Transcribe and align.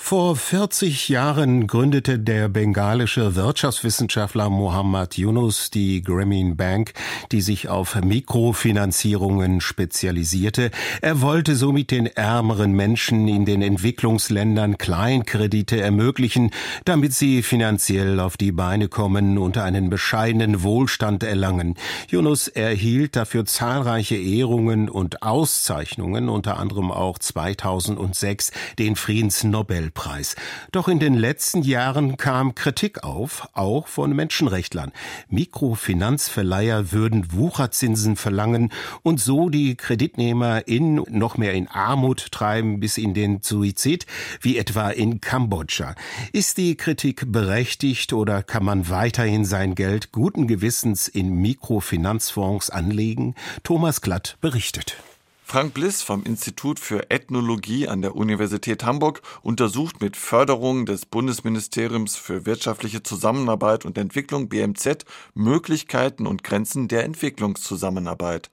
Vor 0.00 0.36
40 0.36 1.10
Jahren 1.10 1.66
gründete 1.66 2.18
der 2.18 2.48
bengalische 2.48 3.34
Wirtschaftswissenschaftler 3.34 4.48
Mohammad 4.48 5.18
Yunus 5.18 5.70
die 5.70 6.02
Grameen 6.02 6.56
Bank, 6.56 6.94
die 7.30 7.42
sich 7.42 7.68
auf 7.68 7.94
Mikrofinanzierungen 7.94 9.60
spezialisierte. 9.60 10.70
Er 11.02 11.20
wollte 11.20 11.56
somit 11.56 11.90
den 11.90 12.06
ärmeren 12.06 12.72
Menschen 12.72 13.28
in 13.28 13.44
den 13.44 13.60
Entwicklungsländern 13.60 14.78
Kleinkredite 14.78 15.78
ermöglichen, 15.78 16.52
damit 16.86 17.12
sie 17.12 17.42
finanziell 17.42 18.18
auf 18.18 18.38
die 18.38 18.52
Beine 18.52 18.88
kommen 18.88 19.36
und 19.36 19.58
einen 19.58 19.90
bescheidenen 19.90 20.62
Wohlstand 20.62 21.22
erlangen. 21.22 21.74
Yunus 22.08 22.48
erhielt 22.48 23.14
dafür 23.14 23.44
zahlreiche 23.44 24.16
Ehrungen 24.16 24.88
und 24.88 25.22
Auszeichnungen, 25.22 26.30
unter 26.30 26.56
anderem 26.56 26.90
auch 26.90 27.18
2006 27.18 28.52
den 28.78 28.96
Friedensnobel 28.96 29.87
Nobelpreis. 29.88 30.36
Doch 30.72 30.88
in 30.88 30.98
den 30.98 31.14
letzten 31.14 31.62
Jahren 31.62 32.16
kam 32.16 32.54
Kritik 32.54 33.04
auf, 33.04 33.48
auch 33.54 33.86
von 33.86 34.14
Menschenrechtlern. 34.14 34.92
Mikrofinanzverleiher 35.28 36.92
würden 36.92 37.32
Wucherzinsen 37.32 38.16
verlangen 38.16 38.72
und 39.02 39.20
so 39.20 39.48
die 39.48 39.76
Kreditnehmer 39.76 40.66
in 40.68 40.96
noch 41.08 41.36
mehr 41.36 41.54
in 41.54 41.68
Armut 41.68 42.30
treiben 42.30 42.80
bis 42.80 42.98
in 42.98 43.14
den 43.14 43.40
Suizid, 43.42 44.06
wie 44.40 44.58
etwa 44.58 44.90
in 44.90 45.20
Kambodscha. 45.20 45.94
Ist 46.32 46.58
die 46.58 46.76
Kritik 46.76 47.32
berechtigt 47.32 48.12
oder 48.12 48.42
kann 48.42 48.64
man 48.64 48.88
weiterhin 48.88 49.44
sein 49.44 49.74
Geld 49.74 50.12
guten 50.12 50.46
Gewissens 50.46 51.08
in 51.08 51.34
Mikrofinanzfonds 51.40 52.70
anlegen? 52.70 53.34
Thomas 53.62 54.00
Glatt 54.00 54.36
berichtet. 54.40 54.96
Frank 55.50 55.72
Bliss 55.72 56.02
vom 56.02 56.24
Institut 56.24 56.78
für 56.78 57.10
Ethnologie 57.10 57.88
an 57.88 58.02
der 58.02 58.14
Universität 58.14 58.84
Hamburg 58.84 59.22
untersucht 59.40 60.02
mit 60.02 60.14
Förderung 60.14 60.84
des 60.84 61.06
Bundesministeriums 61.06 62.16
für 62.16 62.44
wirtschaftliche 62.44 63.02
Zusammenarbeit 63.02 63.86
und 63.86 63.96
Entwicklung 63.96 64.50
BMZ 64.50 65.06
Möglichkeiten 65.32 66.26
und 66.26 66.44
Grenzen 66.44 66.86
der 66.86 67.04
Entwicklungszusammenarbeit. 67.04 68.50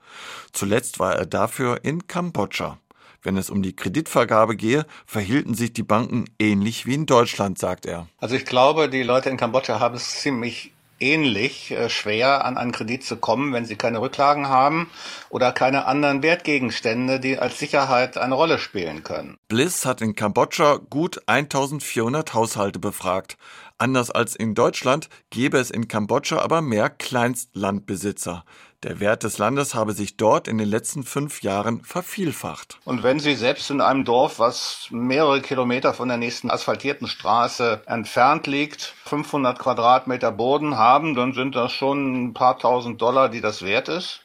Zuletzt 0.53 0.97
war 0.97 1.14
er 1.16 1.25
dafür 1.25 1.83
in 1.83 2.08
Kambodscha. 2.08 2.78
Wenn 3.22 3.36
es 3.36 3.50
um 3.50 3.61
die 3.61 3.75
Kreditvergabe 3.75 4.55
gehe, 4.55 4.86
verhielten 5.05 5.53
sich 5.53 5.73
die 5.73 5.83
Banken 5.83 6.23
ähnlich 6.39 6.86
wie 6.86 6.94
in 6.94 7.08
Deutschland, 7.08 7.59
sagt 7.59 7.86
er. 7.86 8.08
Also 8.20 8.36
ich 8.36 8.45
glaube, 8.45 8.88
die 8.88 9.03
Leute 9.03 9.30
in 9.30 9.36
Kambodscha 9.36 9.81
haben 9.81 9.95
es 9.95 10.22
ziemlich 10.22 10.72
ähnlich 11.00 11.72
äh, 11.72 11.90
schwer 11.90 12.46
an 12.46 12.58
einen 12.58 12.72
Kredit 12.72 13.04
zu 13.04 13.18
kommen, 13.18 13.54
wenn 13.54 13.66
sie 13.66 13.76
keine 13.76 14.02
Rücklagen 14.02 14.48
haben 14.48 14.90
oder 15.30 15.52
keine 15.52 15.86
anderen 15.86 16.24
Wertgegenstände, 16.24 17.20
die 17.20 17.38
als 17.38 17.60
Sicherheit 17.60 18.18
eine 18.18 18.36
Rolle 18.36 18.60
spielen 18.60 19.04
können. 19.04 19.38
Bliss 19.48 19.86
hat 19.86 20.02
in 20.02 20.16
Kambodscha 20.16 20.80
gut 20.90 21.22
1400 21.28 22.34
Haushalte 22.34 22.80
befragt. 22.80 23.38
Anders 23.78 24.10
als 24.10 24.36
in 24.36 24.56
Deutschland 24.56 25.10
gäbe 25.30 25.58
es 25.58 25.70
in 25.70 25.88
Kambodscha 25.88 26.40
aber 26.40 26.62
mehr 26.62 26.90
Kleinstlandbesitzer. 26.90 28.46
Der 28.86 29.00
Wert 29.00 29.23
des 29.23 29.39
Landes 29.39 29.73
habe 29.73 29.94
sich 29.94 30.16
dort 30.16 30.47
in 30.47 30.59
den 30.59 30.69
letzten 30.69 31.02
fünf 31.02 31.41
Jahren 31.41 31.83
vervielfacht. 31.83 32.78
Und 32.86 33.02
wenn 33.02 33.19
Sie 33.19 33.33
selbst 33.33 33.72
in 33.72 33.81
einem 33.81 34.05
Dorf, 34.05 34.38
was 34.38 34.89
mehrere 34.92 35.42
Kilometer 35.42 35.95
von 35.95 36.08
der 36.08 36.17
nächsten 36.17 36.52
asphaltierten 36.52 37.08
Straße 37.08 37.81
entfernt 37.88 38.45
liegt, 38.45 38.94
500 39.05 39.58
Quadratmeter 39.58 40.31
Boden 40.31 40.77
haben, 40.77 41.16
dann 41.16 41.33
sind 41.33 41.55
das 41.55 41.72
schon 41.72 42.25
ein 42.27 42.33
paar 42.36 42.59
tausend 42.59 43.02
Dollar, 43.02 43.27
die 43.27 43.42
das 43.42 43.64
wert 43.64 43.89
ist. 43.89 44.19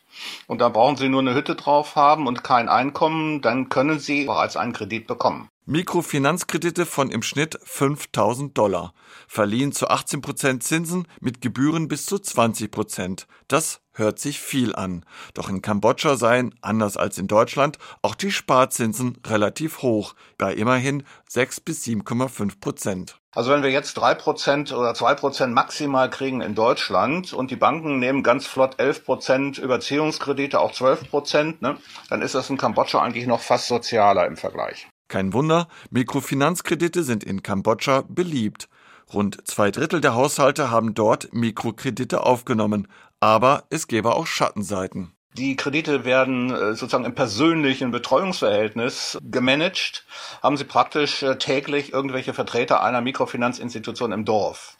Und 0.47 0.61
da 0.61 0.69
brauchen 0.69 0.99
Sie 0.99 1.09
nur 1.09 1.23
eine 1.23 1.35
Hütte 1.35 1.55
drauf 1.55 1.97
haben 1.97 2.27
und 2.27 2.45
kein 2.45 2.69
Einkommen, 2.69 3.41
dann 3.41 3.71
können 3.71 3.99
Sie 3.99 4.27
bereits 4.27 4.59
einen 4.59 4.75
Kredit 4.75 5.07
bekommen. 5.07 5.49
Mikrofinanzkredite 5.67 6.85
von 6.85 7.11
im 7.11 7.23
Schnitt 7.23 7.59
5000 7.63 8.59
Dollar, 8.59 8.93
verliehen 9.29 9.73
zu 9.73 9.89
18 9.89 10.21
Prozent 10.21 10.63
Zinsen 10.65 11.07
mit 11.21 11.41
Gebühren 11.41 11.87
bis 11.87 12.07
zu 12.07 12.19
20 12.19 12.71
Prozent. 12.71 13.29
Das 13.47 13.81
hört 13.93 14.19
sich 14.19 14.41
viel 14.41 14.75
an. 14.75 15.05
Doch 15.35 15.49
in 15.49 15.63
Kambodscha 15.63 16.17
seien, 16.17 16.55
anders 16.61 16.97
als 16.97 17.19
in 17.19 17.29
Deutschland, 17.29 17.79
auch 18.03 18.15
die 18.15 18.33
Sparzinsen 18.33 19.19
relativ 19.25 19.83
hoch, 19.83 20.15
bei 20.39 20.55
immerhin 20.55 21.05
6 21.29 21.61
bis 21.61 21.85
7,5 21.85 22.61
Prozent. 22.61 23.21
Also 23.33 23.53
wenn 23.53 23.63
wir 23.63 23.71
jetzt 23.71 23.95
drei 23.95 24.15
Prozent 24.15 24.73
oder 24.73 24.93
zwei 24.95 25.15
Prozent 25.15 25.55
maximal 25.55 26.11
kriegen 26.11 26.41
in 26.41 26.57
Deutschland 26.57 27.33
und 27.33 27.53
die 27.53 27.57
Banken 27.57 28.01
nehmen 28.01 28.25
ganz 28.25 28.47
flott 28.47 28.81
elf 28.81 29.05
Prozent 29.05 29.59
Überziehungskredite, 29.59 30.59
auch 30.59 30.73
zwölf 30.73 31.09
Prozent, 31.09 31.63
ne, 31.63 31.77
dann 32.09 32.23
ist 32.23 32.35
das 32.35 32.51
in 32.51 32.57
Kambodscha 32.57 33.01
eigentlich 33.01 33.29
noch 33.29 33.41
fast 33.41 33.69
sozialer 33.69 34.27
im 34.27 34.37
Vergleich. 34.37 34.89
Kein 35.11 35.33
Wunder, 35.33 35.67
Mikrofinanzkredite 35.91 37.03
sind 37.03 37.25
in 37.25 37.43
Kambodscha 37.43 38.05
beliebt. 38.09 38.69
Rund 39.13 39.45
zwei 39.45 39.73
Drittel 39.73 40.01
der 40.01 40.15
Haushalte 40.15 40.71
haben 40.71 40.95
dort 40.95 41.35
Mikrokredite 41.35 42.23
aufgenommen, 42.23 42.87
aber 43.19 43.65
es 43.71 43.89
gäbe 43.89 44.15
auch 44.15 44.29
Schattenseiten. 44.29 45.11
Die 45.37 45.57
Kredite 45.57 46.05
werden 46.05 46.51
äh, 46.51 46.75
sozusagen 46.75 47.05
im 47.05 47.17
persönlichen 47.17 47.91
Betreuungsverhältnis 47.91 49.19
gemanagt. 49.21 50.07
Haben 50.45 50.57
Sie 50.57 50.65
praktisch 50.65 51.25
äh, 51.25 51.37
täglich 51.39 51.93
irgendwelche 51.93 52.33
Vertreter 52.33 52.81
einer 52.81 53.01
Mikrofinanzinstitution 53.01 54.13
im 54.13 54.25
Dorf. 54.25 54.77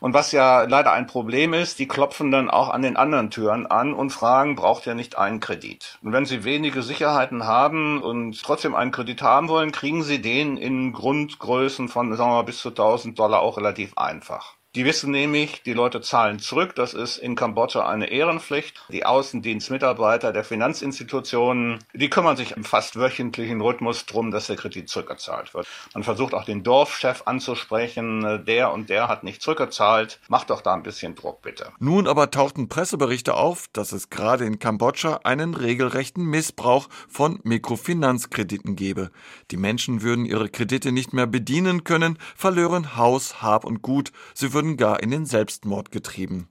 Und 0.00 0.14
was 0.14 0.32
ja 0.32 0.62
leider 0.62 0.92
ein 0.92 1.06
Problem 1.06 1.52
ist, 1.52 1.78
die 1.78 1.88
klopfen 1.88 2.30
dann 2.30 2.48
auch 2.50 2.70
an 2.70 2.82
den 2.82 2.96
anderen 2.96 3.30
Türen 3.30 3.66
an 3.66 3.92
und 3.92 4.10
fragen, 4.10 4.56
braucht 4.56 4.86
ihr 4.86 4.94
nicht 4.94 5.18
einen 5.18 5.40
Kredit? 5.40 5.98
Und 6.02 6.12
wenn 6.12 6.24
sie 6.24 6.44
wenige 6.44 6.82
Sicherheiten 6.82 7.46
haben 7.46 8.02
und 8.02 8.42
trotzdem 8.42 8.74
einen 8.74 8.92
Kredit 8.92 9.22
haben 9.22 9.48
wollen, 9.48 9.72
kriegen 9.72 10.02
sie 10.02 10.22
den 10.22 10.56
in 10.56 10.92
Grundgrößen 10.92 11.88
von, 11.88 12.16
sagen 12.16 12.30
wir 12.30 12.36
mal, 12.36 12.42
bis 12.42 12.58
zu 12.58 12.70
1000 12.70 13.18
Dollar 13.18 13.40
auch 13.40 13.56
relativ 13.56 13.96
einfach. 13.98 14.59
Die 14.76 14.84
wissen 14.84 15.10
nämlich, 15.10 15.64
die 15.64 15.72
Leute 15.72 16.00
zahlen 16.00 16.38
zurück. 16.38 16.76
Das 16.76 16.94
ist 16.94 17.18
in 17.18 17.34
Kambodscha 17.34 17.88
eine 17.88 18.06
Ehrenpflicht. 18.06 18.80
Die 18.90 19.04
Außendienstmitarbeiter 19.04 20.32
der 20.32 20.44
Finanzinstitutionen, 20.44 21.80
die 21.92 22.08
kümmern 22.08 22.36
sich 22.36 22.52
im 22.52 22.62
fast 22.62 22.94
wöchentlichen 22.94 23.60
Rhythmus 23.60 24.06
drum, 24.06 24.30
dass 24.30 24.46
der 24.46 24.54
Kredit 24.54 24.88
zurückgezahlt 24.88 25.54
wird. 25.54 25.66
Man 25.92 26.04
versucht 26.04 26.34
auch 26.34 26.44
den 26.44 26.62
Dorfchef 26.62 27.22
anzusprechen. 27.24 28.44
Der 28.46 28.72
und 28.72 28.90
der 28.90 29.08
hat 29.08 29.24
nicht 29.24 29.42
zurückgezahlt. 29.42 30.20
Macht 30.28 30.50
doch 30.50 30.60
da 30.60 30.72
ein 30.72 30.84
bisschen 30.84 31.16
Druck, 31.16 31.42
bitte. 31.42 31.72
Nun 31.80 32.06
aber 32.06 32.30
tauchten 32.30 32.68
Presseberichte 32.68 33.34
auf, 33.34 33.66
dass 33.72 33.90
es 33.90 34.08
gerade 34.08 34.44
in 34.44 34.60
Kambodscha 34.60 35.22
einen 35.24 35.54
regelrechten 35.54 36.24
Missbrauch 36.24 36.88
von 37.08 37.40
Mikrofinanzkrediten 37.42 38.76
gebe. 38.76 39.10
Die 39.50 39.56
Menschen 39.56 40.02
würden 40.02 40.26
ihre 40.26 40.48
Kredite 40.48 40.92
nicht 40.92 41.12
mehr 41.12 41.26
bedienen 41.26 41.82
können, 41.82 42.18
verlören 42.36 42.96
Haus, 42.96 43.42
Hab 43.42 43.64
und 43.64 43.82
Gut. 43.82 44.12
Sie 44.32 44.52
würden 44.52 44.59
gar 44.76 45.02
in 45.02 45.10
den 45.10 45.26
Selbstmord 45.26 45.90
getrieben. 45.90 46.48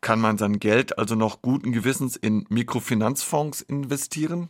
Kann 0.00 0.20
man 0.20 0.36
sein 0.36 0.58
Geld 0.58 0.98
also 0.98 1.14
noch 1.14 1.42
guten 1.42 1.72
Gewissens 1.72 2.16
in 2.16 2.44
Mikrofinanzfonds 2.48 3.60
investieren? 3.60 4.48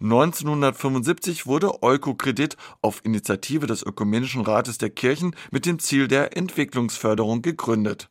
1975 0.00 1.46
wurde 1.46 1.82
Eukokredit 1.82 2.56
auf 2.80 3.00
Initiative 3.04 3.66
des 3.66 3.82
Ökumenischen 3.82 4.42
Rates 4.42 4.78
der 4.78 4.90
Kirchen 4.90 5.36
mit 5.50 5.66
dem 5.66 5.78
Ziel 5.78 6.08
der 6.08 6.36
Entwicklungsförderung 6.36 7.42
gegründet. 7.42 8.08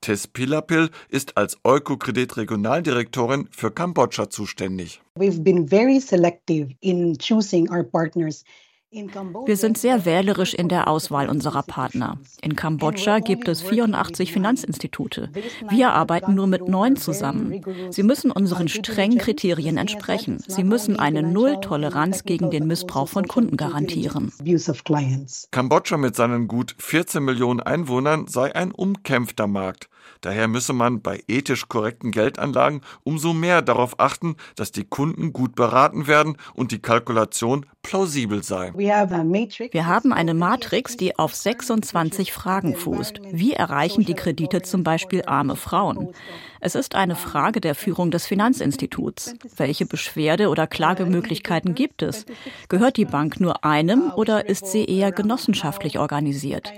Tess 0.00 0.26
Pilapil 0.26 0.90
ist 1.08 1.36
als 1.36 1.58
Eukokredit 1.64 2.36
Regionaldirektorin 2.36 3.48
für 3.50 3.70
Kambodscha 3.70 4.30
zuständig. 4.30 5.00
We've 5.18 5.42
been 5.42 5.68
very 5.68 6.00
selective 6.00 6.74
in 6.80 7.18
choosing 7.18 7.68
our 7.70 7.82
partners 7.82 8.44
wir 9.46 9.56
sind 9.56 9.76
sehr 9.76 10.04
wählerisch 10.04 10.54
in 10.54 10.68
der 10.68 10.88
Auswahl 10.88 11.28
unserer 11.28 11.62
Partner. 11.62 12.18
In 12.40 12.56
Kambodscha 12.56 13.18
gibt 13.18 13.48
es 13.48 13.62
84 13.62 14.32
Finanzinstitute. 14.32 15.30
Wir 15.68 15.92
arbeiten 15.92 16.34
nur 16.34 16.46
mit 16.46 16.68
neun 16.68 16.96
zusammen. 16.96 17.62
Sie 17.90 18.02
müssen 18.02 18.30
unseren 18.30 18.68
strengen 18.68 19.18
Kriterien 19.18 19.76
entsprechen. 19.76 20.42
Sie 20.46 20.64
müssen 20.64 20.98
eine 20.98 21.22
Nulltoleranz 21.22 22.24
gegen 22.24 22.50
den 22.50 22.66
Missbrauch 22.66 23.08
von 23.08 23.28
Kunden 23.28 23.56
garantieren. 23.56 24.32
Kambodscha 25.50 25.96
mit 25.96 26.16
seinen 26.16 26.48
gut 26.48 26.74
14 26.78 27.22
Millionen 27.22 27.60
Einwohnern 27.60 28.26
sei 28.28 28.54
ein 28.54 28.72
umkämpfter 28.72 29.46
Markt. 29.46 29.88
Daher 30.20 30.48
müsse 30.48 30.72
man 30.72 31.02
bei 31.02 31.22
ethisch 31.28 31.68
korrekten 31.68 32.10
Geldanlagen 32.10 32.80
umso 33.04 33.32
mehr 33.32 33.62
darauf 33.62 33.98
achten, 34.00 34.36
dass 34.56 34.72
die 34.72 34.84
Kunden 34.84 35.32
gut 35.32 35.54
beraten 35.54 36.06
werden 36.06 36.36
und 36.54 36.72
die 36.72 36.80
Kalkulation 36.80 37.66
plausibel 37.82 38.42
sei. 38.42 38.72
Wir 38.74 39.86
haben 39.86 40.12
eine 40.12 40.34
Matrix, 40.34 40.96
die 40.96 41.18
auf 41.18 41.34
26 41.34 42.32
Fragen 42.32 42.74
fußt. 42.74 43.20
Wie 43.30 43.52
erreichen 43.52 44.04
die 44.04 44.14
Kredite 44.14 44.62
zum 44.62 44.82
Beispiel 44.82 45.22
arme 45.26 45.56
Frauen? 45.56 46.08
Es 46.66 46.74
ist 46.74 46.96
eine 46.96 47.14
Frage 47.14 47.60
der 47.60 47.76
Führung 47.76 48.10
des 48.10 48.26
Finanzinstituts. 48.26 49.36
Welche 49.56 49.86
Beschwerde- 49.86 50.48
oder 50.48 50.66
Klagemöglichkeiten 50.66 51.76
gibt 51.76 52.02
es? 52.02 52.26
Gehört 52.68 52.96
die 52.96 53.04
Bank 53.04 53.38
nur 53.38 53.64
einem 53.64 54.10
oder 54.16 54.48
ist 54.48 54.66
sie 54.66 54.84
eher 54.84 55.12
genossenschaftlich 55.12 56.00
organisiert? 56.00 56.72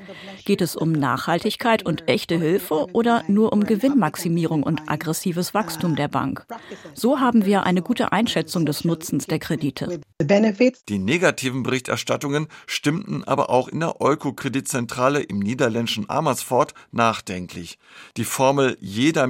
Geht 0.45 0.61
es 0.61 0.77
um 0.77 0.93
Nachhaltigkeit 0.93 1.87
und 1.87 2.07
echte 2.07 2.37
Hilfe 2.39 2.89
oder 2.93 3.25
nur 3.29 3.55
um 3.55 3.65
Gewinnmaximierung 3.65 4.63
und 4.63 4.91
aggressives 4.91 5.55
Wachstum 5.55 5.97
der 5.97 6.09
Bank? 6.09 6.45
So 6.93 7.19
haben 7.19 7.47
wir 7.47 7.63
eine 7.63 7.81
gute 7.81 8.13
Einschätzung 8.13 8.67
des 8.67 8.85
Nutzens 8.85 9.27
der 9.27 9.39
Kredite. 9.39 10.03
Die 10.21 10.99
negativen 10.99 11.63
Berichterstattungen 11.63 12.49
stimmten 12.67 13.25
aber 13.25 13.49
auch 13.49 13.69
in 13.69 13.81
der 13.81 14.03
Euko-Kreditzentrale 14.03 15.21
im 15.21 15.39
niederländischen 15.39 16.11
Amersfoort 16.11 16.75
nachdenklich. 16.93 17.79
Die 18.19 18.25
Formel 18.25 18.77
jeder 18.81 19.27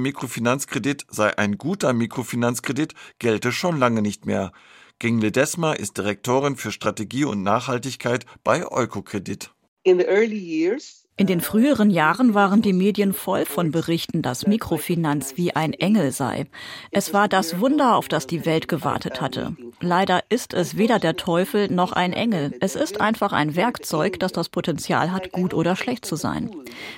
Mikrofinanzkredit 0.49 1.05
sei 1.11 1.37
ein 1.37 1.59
guter 1.59 1.93
Mikrofinanzkredit 1.93 2.95
gelte 3.19 3.51
schon 3.51 3.77
lange 3.77 4.01
nicht 4.01 4.25
mehr. 4.25 4.51
Gingle 4.97 5.31
Desma 5.31 5.73
ist 5.73 5.95
Direktorin 5.99 6.55
für 6.55 6.71
Strategie 6.71 7.23
und 7.23 7.43
Nachhaltigkeit 7.43 8.25
bei 8.43 8.65
Eukokredit. 8.65 9.53
In 9.83 9.99
the 9.99 10.05
early 10.05 10.39
years, 10.39 11.07
in 11.19 11.27
den 11.27 11.41
früheren 11.41 11.89
Jahren 11.89 12.33
waren 12.33 12.61
die 12.61 12.71
Medien 12.71 13.11
voll 13.11 13.43
von 13.43 13.71
Berichten, 13.71 14.21
dass 14.21 14.47
Mikrofinanz 14.47 15.33
wie 15.35 15.53
ein 15.53 15.73
Engel 15.73 16.13
sei. 16.13 16.45
Es 16.91 17.13
war 17.13 17.27
das 17.27 17.59
Wunder, 17.59 17.97
auf 17.97 18.07
das 18.07 18.25
die 18.25 18.45
Welt 18.45 18.69
gewartet 18.69 19.19
hatte. 19.19 19.53
Leider 19.81 20.21
ist 20.29 20.53
es 20.53 20.77
weder 20.77 20.97
der 20.97 21.17
Teufel 21.17 21.69
noch 21.69 21.91
ein 21.91 22.13
Engel. 22.13 22.55
Es 22.61 22.77
ist 22.77 23.01
einfach 23.01 23.33
ein 23.33 23.57
Werkzeug, 23.57 24.17
das 24.21 24.31
das 24.31 24.47
Potenzial 24.47 25.11
hat, 25.11 25.33
gut 25.33 25.53
oder 25.53 25.75
schlecht 25.75 26.05
zu 26.05 26.15
sein. 26.15 26.51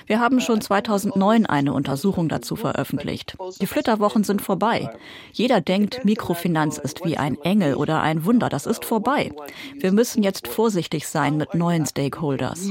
Wir 0.06 0.20
haben 0.20 0.40
schon 0.40 0.60
2009 0.60 1.46
eine 1.46 1.72
Untersuchung 1.72 2.28
dazu 2.28 2.54
veröffentlicht. 2.54 3.36
Die 3.60 3.66
Flitterwochen 3.66 4.22
sind 4.22 4.40
vorbei. 4.40 4.88
Jeder 5.32 5.60
denkt, 5.60 6.04
Mikrofinanz 6.04 6.78
ist 6.78 7.04
wie 7.04 7.16
ein 7.16 7.40
Engel 7.40 7.74
oder 7.74 8.02
ein 8.02 8.24
Wunder. 8.24 8.48
Das 8.48 8.66
ist 8.66 8.84
vorbei. 8.84 9.32
Wir 9.74 9.90
müssen 9.90 10.22
jetzt 10.22 10.46
vorsichtig 10.46 11.08
sein 11.08 11.36
mit 11.36 11.54
neuen 11.54 11.86
Stakeholders. 11.86 12.68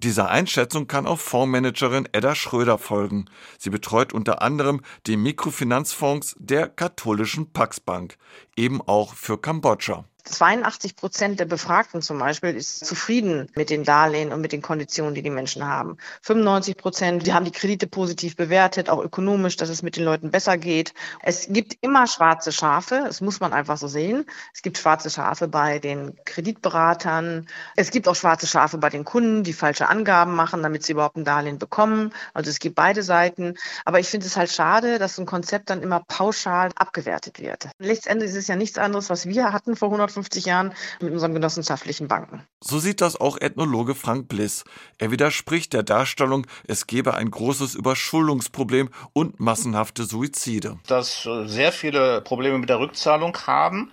Dieser 0.00 0.28
Einschätzung 0.28 0.86
kann 0.86 1.08
auch 1.08 1.18
Fondsmanagerin 1.18 2.08
Edda 2.12 2.36
Schröder 2.36 2.78
folgen. 2.78 3.24
Sie 3.58 3.68
betreut 3.68 4.12
unter 4.12 4.42
anderem 4.42 4.80
die 5.08 5.16
Mikrofinanzfonds 5.16 6.36
der 6.38 6.68
katholischen 6.68 7.52
Pax 7.52 7.80
Bank, 7.80 8.16
eben 8.58 8.82
auch 8.82 9.14
für 9.14 9.38
Kambodscha. 9.38 10.04
82 10.28 10.96
Prozent 10.96 11.40
der 11.40 11.46
Befragten 11.46 12.02
zum 12.02 12.18
Beispiel 12.18 12.54
ist 12.54 12.84
zufrieden 12.84 13.48
mit 13.54 13.70
den 13.70 13.84
Darlehen 13.84 14.32
und 14.32 14.40
mit 14.40 14.52
den 14.52 14.62
Konditionen, 14.62 15.14
die 15.14 15.22
die 15.22 15.30
Menschen 15.30 15.66
haben. 15.66 15.96
95 16.22 16.76
Prozent, 16.76 17.26
die 17.26 17.32
haben 17.32 17.44
die 17.44 17.50
Kredite 17.50 17.86
positiv 17.86 18.36
bewertet, 18.36 18.90
auch 18.90 19.02
ökonomisch, 19.02 19.56
dass 19.56 19.68
es 19.68 19.82
mit 19.82 19.96
den 19.96 20.04
Leuten 20.04 20.30
besser 20.30 20.58
geht. 20.58 20.92
Es 21.22 21.46
gibt 21.48 21.76
immer 21.80 22.06
schwarze 22.06 22.52
Schafe, 22.52 23.04
das 23.06 23.20
muss 23.20 23.40
man 23.40 23.52
einfach 23.52 23.78
so 23.78 23.88
sehen. 23.88 24.24
Es 24.54 24.62
gibt 24.62 24.78
schwarze 24.78 25.10
Schafe 25.10 25.48
bei 25.48 25.78
den 25.78 26.18
Kreditberatern. 26.24 27.46
Es 27.76 27.90
gibt 27.90 28.08
auch 28.08 28.16
schwarze 28.16 28.46
Schafe 28.46 28.78
bei 28.78 28.90
den 28.90 29.04
Kunden, 29.04 29.44
die 29.44 29.52
falsche 29.52 29.88
Angaben 29.88 30.34
machen, 30.34 30.62
damit 30.62 30.84
sie 30.84 30.92
überhaupt 30.92 31.16
ein 31.16 31.24
Darlehen 31.24 31.58
bekommen. 31.58 32.12
Also 32.34 32.50
es 32.50 32.58
gibt 32.58 32.74
beide 32.74 33.02
Seiten. 33.02 33.54
Aber 33.84 34.00
ich 34.00 34.08
finde 34.08 34.26
es 34.26 34.36
halt 34.36 34.50
schade, 34.50 34.98
dass 34.98 35.16
so 35.16 35.22
ein 35.22 35.26
Konzept 35.26 35.70
dann 35.70 35.82
immer 35.82 36.02
pauschal 36.06 36.70
abgewertet 36.76 37.40
wird. 37.40 37.68
Letztendlich 37.78 38.30
ist 38.30 38.36
es 38.36 38.47
ja 38.48 38.56
nichts 38.56 38.78
anderes, 38.78 39.10
was 39.10 39.26
wir 39.26 39.52
hatten 39.52 39.76
vor 39.76 39.88
150 39.88 40.28
50 40.28 40.46
Jahren 40.46 40.74
mit 41.00 41.12
unseren 41.12 41.34
genossenschaftlichen 41.34 42.08
Banken. 42.08 42.42
So 42.62 42.78
sieht 42.78 43.00
das 43.00 43.20
auch 43.20 43.40
Ethnologe 43.40 43.94
Frank 43.94 44.28
Bliss. 44.28 44.64
Er 44.98 45.10
widerspricht 45.10 45.72
der 45.72 45.82
Darstellung, 45.82 46.46
es 46.66 46.86
gebe 46.86 47.14
ein 47.14 47.30
großes 47.30 47.74
Überschuldungsproblem 47.74 48.90
und 49.12 49.40
massenhafte 49.40 50.04
Suizide. 50.04 50.78
Dass 50.86 51.28
sehr 51.44 51.72
viele 51.72 52.20
Probleme 52.20 52.58
mit 52.58 52.68
der 52.68 52.80
Rückzahlung 52.80 53.36
haben 53.46 53.92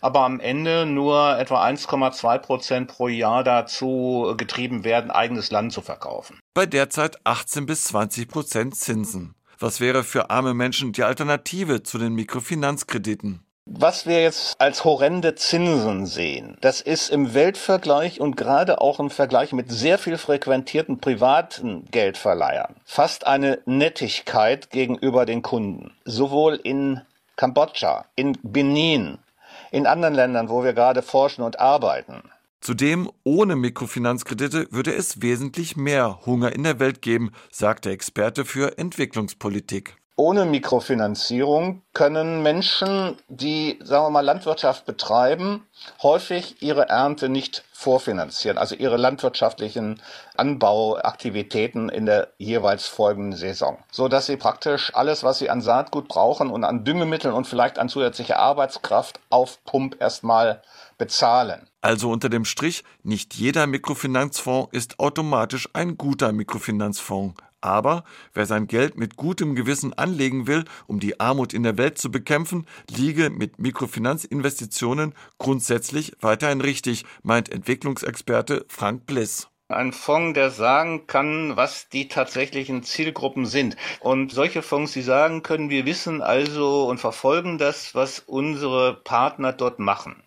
aber 0.00 0.20
am 0.20 0.38
Ende 0.38 0.86
nur 0.86 1.36
etwa 1.38 1.64
1,2 1.64 2.38
Prozent 2.38 2.88
pro 2.88 3.08
Jahr 3.08 3.42
dazu 3.42 4.34
getrieben 4.36 4.84
werden, 4.84 5.10
eigenes 5.10 5.50
Land 5.50 5.72
zu 5.72 5.80
verkaufen. 5.80 6.38
Bei 6.52 6.64
derzeit 6.64 7.16
18 7.24 7.66
bis 7.66 7.84
20 7.84 8.28
Prozent 8.28 8.76
Zinsen. 8.76 9.34
Was 9.58 9.80
wäre 9.80 10.04
für 10.04 10.30
arme 10.30 10.54
Menschen 10.54 10.92
die 10.92 11.02
Alternative 11.04 11.82
zu 11.82 11.98
den 11.98 12.14
Mikrofinanzkrediten? 12.14 13.43
Was 13.66 14.06
wir 14.06 14.22
jetzt 14.22 14.60
als 14.60 14.84
horrende 14.84 15.36
Zinsen 15.36 16.04
sehen, 16.04 16.58
das 16.60 16.82
ist 16.82 17.08
im 17.08 17.32
Weltvergleich 17.32 18.20
und 18.20 18.36
gerade 18.36 18.80
auch 18.80 19.00
im 19.00 19.08
Vergleich 19.08 19.52
mit 19.52 19.72
sehr 19.72 19.96
viel 19.96 20.18
frequentierten 20.18 21.00
privaten 21.00 21.86
Geldverleihern 21.90 22.76
fast 22.84 23.26
eine 23.26 23.60
Nettigkeit 23.64 24.70
gegenüber 24.70 25.24
den 25.24 25.40
Kunden. 25.40 25.96
Sowohl 26.04 26.60
in 26.62 27.00
Kambodscha, 27.36 28.04
in 28.16 28.38
Benin, 28.42 29.18
in 29.72 29.86
anderen 29.86 30.14
Ländern, 30.14 30.50
wo 30.50 30.62
wir 30.62 30.74
gerade 30.74 31.00
forschen 31.02 31.42
und 31.42 31.58
arbeiten. 31.58 32.22
Zudem, 32.60 33.10
ohne 33.24 33.56
Mikrofinanzkredite 33.56 34.68
würde 34.70 34.94
es 34.94 35.22
wesentlich 35.22 35.76
mehr 35.76 36.20
Hunger 36.26 36.52
in 36.52 36.64
der 36.64 36.80
Welt 36.80 37.02
geben, 37.02 37.32
sagt 37.50 37.86
der 37.86 37.92
Experte 37.92 38.44
für 38.44 38.78
Entwicklungspolitik. 38.78 39.96
Ohne 40.16 40.44
Mikrofinanzierung 40.44 41.82
können 41.92 42.44
Menschen, 42.44 43.16
die, 43.26 43.80
sagen 43.82 44.04
wir 44.04 44.10
mal, 44.10 44.20
Landwirtschaft 44.20 44.86
betreiben, 44.86 45.66
häufig 46.04 46.62
ihre 46.62 46.88
Ernte 46.88 47.28
nicht 47.28 47.64
vorfinanzieren, 47.72 48.56
also 48.56 48.76
ihre 48.76 48.96
landwirtschaftlichen 48.96 50.00
Anbauaktivitäten 50.36 51.88
in 51.88 52.06
der 52.06 52.28
jeweils 52.38 52.86
folgenden 52.86 53.36
Saison, 53.36 53.78
so 53.90 54.06
dass 54.06 54.26
sie 54.26 54.36
praktisch 54.36 54.94
alles, 54.94 55.24
was 55.24 55.38
sie 55.38 55.50
an 55.50 55.60
Saatgut 55.60 56.06
brauchen 56.06 56.48
und 56.48 56.62
an 56.62 56.84
Düngemitteln 56.84 57.34
und 57.34 57.48
vielleicht 57.48 57.80
an 57.80 57.88
zusätzlicher 57.88 58.38
Arbeitskraft 58.38 59.18
auf 59.30 59.64
Pump 59.64 60.00
erstmal 60.00 60.62
bezahlen. 60.96 61.68
Also 61.80 62.10
unter 62.10 62.28
dem 62.28 62.44
Strich, 62.44 62.84
nicht 63.02 63.34
jeder 63.34 63.66
Mikrofinanzfonds 63.66 64.68
ist 64.72 65.00
automatisch 65.00 65.68
ein 65.72 65.98
guter 65.98 66.30
Mikrofinanzfonds. 66.30 67.34
Aber 67.64 68.04
wer 68.34 68.44
sein 68.44 68.66
Geld 68.66 68.98
mit 68.98 69.16
gutem 69.16 69.54
Gewissen 69.54 69.94
anlegen 69.94 70.46
will, 70.46 70.66
um 70.86 71.00
die 71.00 71.18
Armut 71.18 71.54
in 71.54 71.62
der 71.62 71.78
Welt 71.78 71.96
zu 71.96 72.10
bekämpfen, 72.10 72.66
liege 72.90 73.30
mit 73.30 73.58
Mikrofinanzinvestitionen 73.58 75.14
grundsätzlich 75.38 76.12
weiterhin 76.20 76.60
richtig, 76.60 77.06
meint 77.22 77.50
Entwicklungsexperte 77.50 78.66
Frank 78.68 79.06
Bliss. 79.06 79.48
Ein 79.68 79.94
Fonds, 79.94 80.34
der 80.34 80.50
sagen 80.50 81.06
kann, 81.06 81.56
was 81.56 81.88
die 81.88 82.08
tatsächlichen 82.08 82.82
Zielgruppen 82.82 83.46
sind. 83.46 83.76
Und 84.00 84.30
solche 84.30 84.60
Fonds, 84.60 84.92
die 84.92 85.00
sagen 85.00 85.42
können, 85.42 85.70
wir 85.70 85.86
wissen 85.86 86.20
also 86.20 86.86
und 86.86 87.00
verfolgen 87.00 87.56
das, 87.56 87.94
was 87.94 88.18
unsere 88.18 88.92
Partner 88.92 89.54
dort 89.54 89.78
machen 89.78 90.23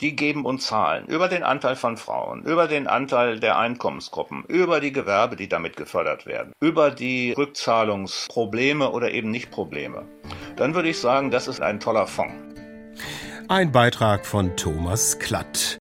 die 0.00 0.14
geben 0.14 0.44
uns 0.44 0.66
Zahlen 0.66 1.06
über 1.06 1.28
den 1.28 1.42
Anteil 1.42 1.74
von 1.74 1.96
Frauen, 1.96 2.44
über 2.44 2.68
den 2.68 2.86
Anteil 2.86 3.40
der 3.40 3.58
Einkommensgruppen, 3.58 4.44
über 4.44 4.80
die 4.80 4.92
Gewerbe, 4.92 5.36
die 5.36 5.48
damit 5.48 5.76
gefördert 5.76 6.26
werden, 6.26 6.52
über 6.60 6.90
die 6.90 7.32
Rückzahlungsprobleme 7.32 8.90
oder 8.90 9.10
eben 9.10 9.30
nicht 9.30 9.50
Probleme. 9.50 10.04
Dann 10.56 10.74
würde 10.74 10.88
ich 10.88 10.98
sagen, 10.98 11.30
das 11.30 11.48
ist 11.48 11.60
ein 11.60 11.80
toller 11.80 12.06
Fonds. 12.06 12.34
Ein 13.48 13.72
Beitrag 13.72 14.26
von 14.26 14.56
Thomas 14.56 15.18
Klatt. 15.18 15.78